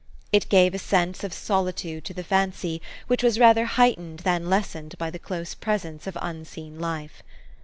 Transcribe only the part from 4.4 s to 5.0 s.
lessened